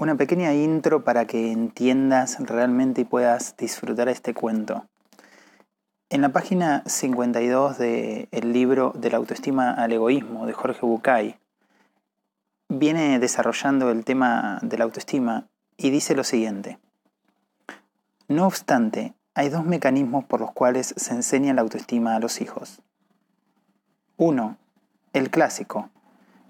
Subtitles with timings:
[0.00, 4.86] Una pequeña intro para que entiendas realmente y puedas disfrutar este cuento.
[6.08, 11.36] En la página 52 del libro De la autoestima al egoísmo de Jorge Bucay,
[12.68, 16.78] viene desarrollando el tema de la autoestima y dice lo siguiente.
[18.28, 22.82] No obstante, hay dos mecanismos por los cuales se enseña la autoestima a los hijos.
[24.16, 24.58] Uno,
[25.12, 25.90] el clásico,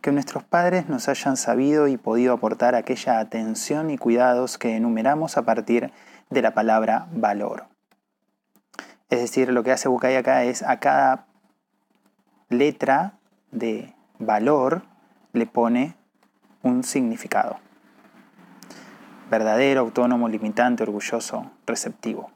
[0.00, 5.36] que nuestros padres nos hayan sabido y podido aportar aquella atención y cuidados que enumeramos
[5.36, 5.92] a partir
[6.30, 7.66] de la palabra valor.
[9.10, 11.26] Es decir, lo que hace Bucay acá es a cada
[12.48, 13.18] letra
[13.50, 14.82] de valor
[15.32, 15.96] le pone
[16.62, 17.58] un significado.
[19.30, 22.30] Verdadero, autónomo, limitante, orgulloso, receptivo.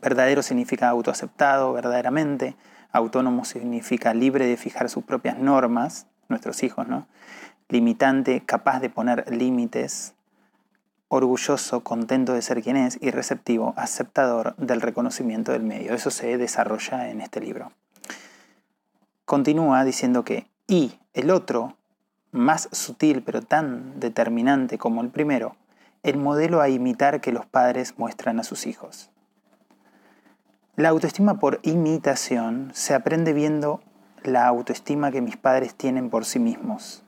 [0.00, 2.56] Verdadero significa autoaceptado, verdaderamente.
[2.92, 7.06] Autónomo significa libre de fijar sus propias normas nuestros hijos, ¿no?
[7.68, 10.14] Limitante, capaz de poner límites,
[11.08, 15.94] orgulloso, contento de ser quien es y receptivo, aceptador del reconocimiento del medio.
[15.94, 17.72] Eso se desarrolla en este libro.
[19.24, 21.76] Continúa diciendo que, y el otro,
[22.30, 25.56] más sutil pero tan determinante como el primero,
[26.02, 29.10] el modelo a imitar que los padres muestran a sus hijos.
[30.76, 33.82] La autoestima por imitación se aprende viendo
[34.24, 37.02] la autoestima que mis padres tienen por sí mismos.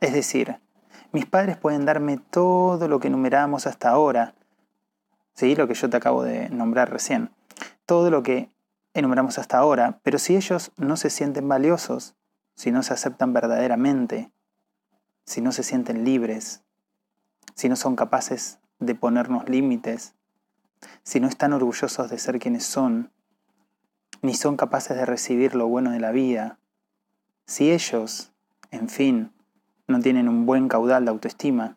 [0.00, 0.60] Es decir,
[1.12, 4.34] mis padres pueden darme todo lo que enumeramos hasta ahora,
[5.34, 5.54] ¿sí?
[5.56, 7.30] lo que yo te acabo de nombrar recién,
[7.84, 8.50] todo lo que
[8.94, 12.14] enumeramos hasta ahora, pero si ellos no se sienten valiosos,
[12.54, 14.30] si no se aceptan verdaderamente,
[15.24, 16.62] si no se sienten libres,
[17.54, 20.14] si no son capaces de ponernos límites,
[21.02, 23.12] si no están orgullosos de ser quienes son,
[24.22, 26.58] ni son capaces de recibir lo bueno de la vida,
[27.46, 28.32] si ellos,
[28.70, 29.32] en fin,
[29.88, 31.76] no tienen un buen caudal de autoestima,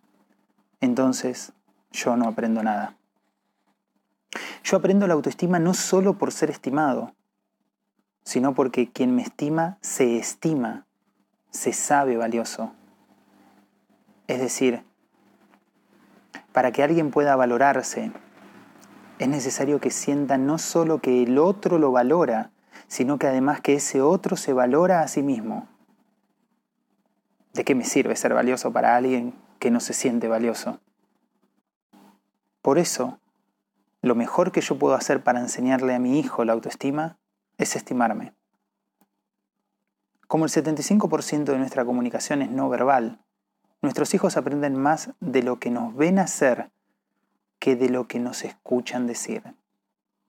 [0.81, 1.53] entonces
[1.91, 2.95] yo no aprendo nada.
[4.63, 7.13] Yo aprendo la autoestima no solo por ser estimado,
[8.23, 10.85] sino porque quien me estima se estima,
[11.49, 12.73] se sabe valioso.
[14.27, 14.83] Es decir,
[16.51, 18.11] para que alguien pueda valorarse,
[19.19, 22.51] es necesario que sienta no solo que el otro lo valora,
[22.87, 25.67] sino que además que ese otro se valora a sí mismo.
[27.53, 30.79] ¿De qué me sirve ser valioso para alguien que no se siente valioso?
[32.61, 33.19] Por eso,
[34.01, 37.17] lo mejor que yo puedo hacer para enseñarle a mi hijo la autoestima
[37.57, 38.33] es estimarme.
[40.27, 43.23] Como el 75% de nuestra comunicación es no verbal,
[43.81, 46.72] nuestros hijos aprenden más de lo que nos ven hacer
[47.63, 49.41] que de lo que nos escuchan decir.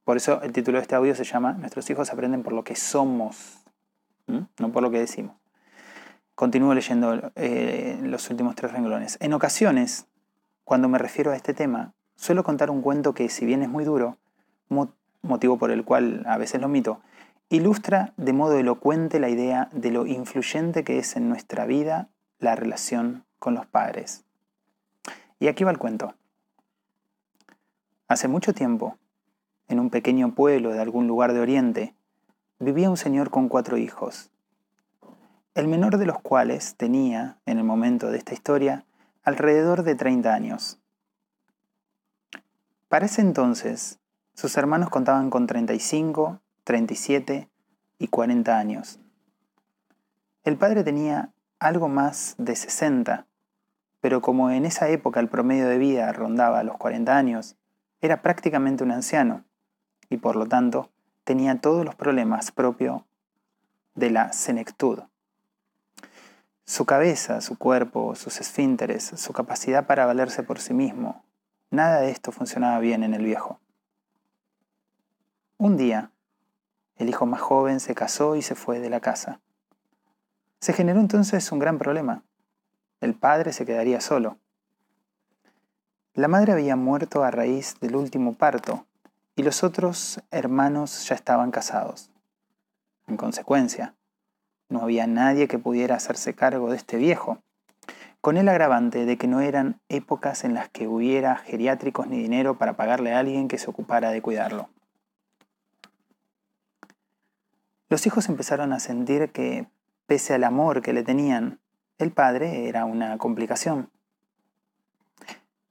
[0.04, 2.76] Por eso el título de este audio se llama Nuestros hijos aprenden por lo que
[2.76, 3.58] somos,
[4.28, 5.34] no por lo que decimos.
[6.36, 9.18] Continúo leyendo eh, los últimos tres renglones.
[9.20, 10.06] En ocasiones,
[10.62, 13.82] cuando me refiero a este tema, suelo contar un cuento que, si bien es muy
[13.82, 14.16] duro,
[15.22, 17.00] motivo por el cual a veces lo omito,
[17.48, 22.54] ilustra de modo elocuente la idea de lo influyente que es en nuestra vida la
[22.54, 24.22] relación con los padres.
[25.40, 26.14] Y aquí va el cuento.
[28.06, 28.98] Hace mucho tiempo,
[29.66, 31.94] en un pequeño pueblo de algún lugar de Oriente,
[32.58, 34.30] vivía un señor con cuatro hijos,
[35.54, 38.84] el menor de los cuales tenía, en el momento de esta historia,
[39.22, 40.78] alrededor de 30 años.
[42.88, 43.98] Para ese entonces,
[44.34, 47.48] sus hermanos contaban con 35, 37
[47.98, 49.00] y 40 años.
[50.44, 53.26] El padre tenía algo más de 60,
[54.02, 57.56] pero como en esa época el promedio de vida rondaba los 40 años,
[58.04, 59.44] era prácticamente un anciano
[60.10, 60.90] y por lo tanto
[61.24, 63.02] tenía todos los problemas propios
[63.94, 65.00] de la senectud.
[66.66, 71.24] Su cabeza, su cuerpo, sus esfínteres, su capacidad para valerse por sí mismo,
[71.70, 73.58] nada de esto funcionaba bien en el viejo.
[75.56, 76.10] Un día,
[76.96, 79.40] el hijo más joven se casó y se fue de la casa.
[80.60, 82.22] Se generó entonces un gran problema.
[83.00, 84.36] El padre se quedaría solo.
[86.16, 88.86] La madre había muerto a raíz del último parto
[89.34, 92.08] y los otros hermanos ya estaban casados.
[93.08, 93.96] En consecuencia,
[94.68, 97.42] no había nadie que pudiera hacerse cargo de este viejo,
[98.20, 102.58] con el agravante de que no eran épocas en las que hubiera geriátricos ni dinero
[102.58, 104.68] para pagarle a alguien que se ocupara de cuidarlo.
[107.88, 109.66] Los hijos empezaron a sentir que,
[110.06, 111.58] pese al amor que le tenían,
[111.98, 113.90] el padre era una complicación.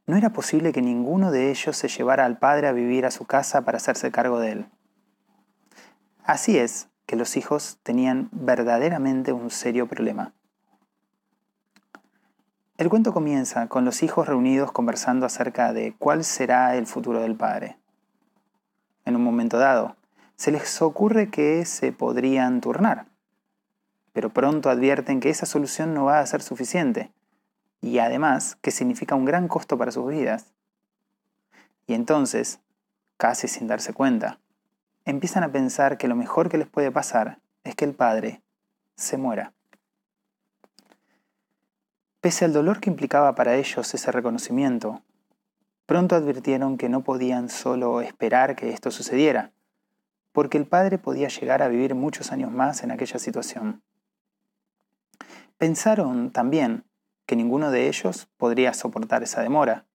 [0.05, 3.25] No era posible que ninguno de ellos se llevara al padre a vivir a su
[3.25, 4.65] casa para hacerse cargo de él.
[6.25, 10.33] Así es que los hijos tenían verdaderamente un serio problema.
[12.77, 17.35] El cuento comienza con los hijos reunidos conversando acerca de cuál será el futuro del
[17.35, 17.77] padre.
[19.05, 19.95] En un momento dado,
[20.35, 23.05] se les ocurre que se podrían turnar,
[24.11, 27.11] pero pronto advierten que esa solución no va a ser suficiente
[27.83, 30.53] y además que significa un gran costo para sus vidas.
[31.85, 32.61] Y entonces,
[33.17, 34.39] casi sin darse cuenta,
[35.03, 38.41] empiezan a pensar que lo mejor que les puede pasar es que el padre
[38.95, 39.51] se muera.
[42.21, 45.01] Pese al dolor que implicaba para ellos ese reconocimiento,
[45.85, 49.51] pronto advirtieron que no podían solo esperar que esto sucediera,
[50.31, 53.83] porque el padre podía llegar a vivir muchos años más en aquella situación.
[55.57, 56.85] Pensaron también
[57.25, 59.85] que ninguno de ellos podría soportar esa demora,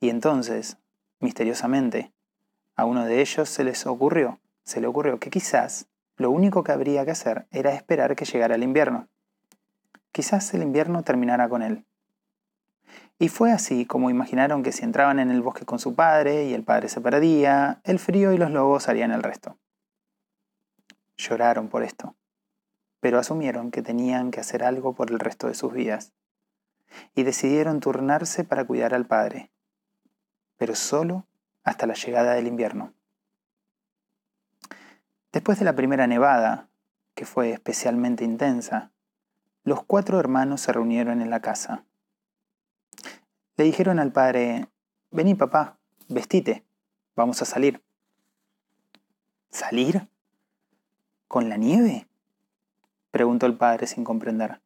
[0.00, 0.78] y entonces,
[1.18, 2.12] misteriosamente,
[2.74, 6.72] a uno de ellos se les ocurrió, se le ocurrió que quizás lo único que
[6.72, 9.08] habría que hacer era esperar que llegara el invierno.
[10.12, 11.84] Quizás el invierno terminara con él.
[13.18, 16.54] Y fue así como imaginaron que si entraban en el bosque con su padre y
[16.54, 19.58] el padre se perdía, el frío y los lobos harían el resto.
[21.18, 22.16] Lloraron por esto,
[23.00, 26.14] pero asumieron que tenían que hacer algo por el resto de sus vidas,
[27.14, 29.50] y decidieron turnarse para cuidar al padre,
[30.56, 31.26] pero solo
[31.62, 32.94] hasta la llegada del invierno.
[35.32, 36.68] Después de la primera nevada,
[37.14, 38.90] que fue especialmente intensa,
[39.62, 41.84] los cuatro hermanos se reunieron en la casa.
[43.56, 44.68] Le dijeron al padre,
[45.10, 45.78] vení papá,
[46.08, 46.64] vestite,
[47.14, 47.82] vamos a salir.
[49.50, 50.08] ¿Salir?
[51.28, 52.08] ¿Con la nieve?
[53.10, 54.60] preguntó el padre sin comprender.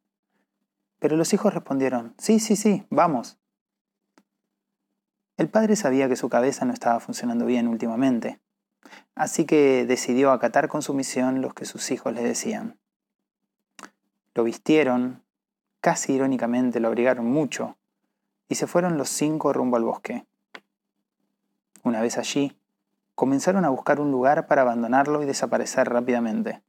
[1.05, 3.37] Pero los hijos respondieron, sí, sí, sí, vamos.
[5.37, 8.39] El padre sabía que su cabeza no estaba funcionando bien últimamente,
[9.13, 12.79] así que decidió acatar con sumisión lo que sus hijos le decían.
[14.33, 15.23] Lo vistieron,
[15.79, 17.77] casi irónicamente lo abrigaron mucho,
[18.49, 20.25] y se fueron los cinco rumbo al bosque.
[21.83, 22.59] Una vez allí,
[23.13, 26.63] comenzaron a buscar un lugar para abandonarlo y desaparecer rápidamente.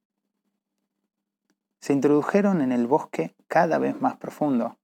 [1.86, 4.76] Se introdujeron en el bosque cada vez más profundo,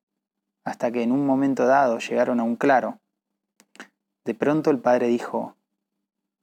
[0.63, 3.01] hasta que en un momento dado llegaron a un claro.
[4.25, 5.57] De pronto el padre dijo,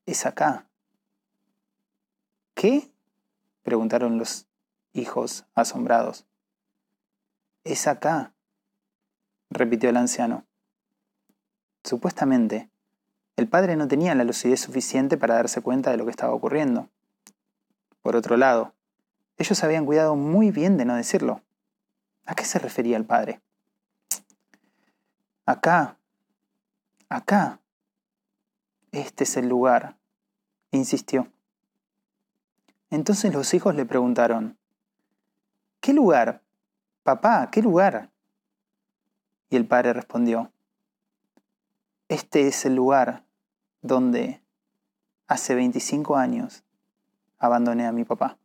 [0.05, 0.67] es acá.
[2.55, 2.91] ¿Qué?
[3.63, 4.47] preguntaron los
[4.91, 6.25] hijos asombrados.
[7.63, 8.33] Es acá,
[9.49, 10.43] repitió el anciano.
[11.85, 12.69] Supuestamente,
[13.37, 16.89] el padre no tenía la lucidez suficiente para darse cuenta de lo que estaba ocurriendo.
[18.01, 18.73] Por otro lado,
[19.39, 21.41] ellos habían cuidado muy bien de no decirlo.
[22.25, 23.41] ¿A qué se refería el padre?
[25.45, 25.97] Acá,
[27.07, 27.59] acá.
[28.91, 29.95] Este es el lugar,
[30.71, 31.31] insistió.
[32.89, 34.57] Entonces los hijos le preguntaron,
[35.79, 36.43] ¿qué lugar?
[37.03, 38.11] Papá, ¿qué lugar?
[39.49, 40.51] Y el padre respondió,
[42.09, 43.23] Este es el lugar
[43.81, 44.41] donde
[45.27, 46.63] hace 25 años
[47.37, 48.37] abandoné a mi papá.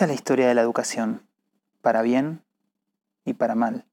[0.00, 1.28] Esta es la historia de la educación,
[1.82, 2.42] para bien
[3.26, 3.84] y para mal,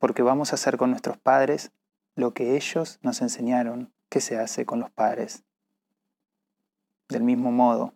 [0.00, 1.70] porque vamos a hacer con nuestros padres
[2.16, 5.44] lo que ellos nos enseñaron que se hace con los padres.
[7.08, 7.94] Del mismo modo,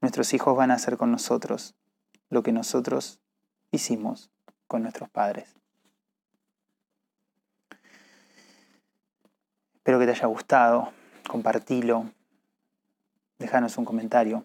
[0.00, 1.74] nuestros hijos van a hacer con nosotros
[2.28, 3.18] lo que nosotros
[3.72, 4.30] hicimos
[4.68, 5.56] con nuestros padres.
[9.74, 10.92] Espero que te haya gustado,
[11.28, 12.12] compartilo,
[13.40, 14.44] déjanos un comentario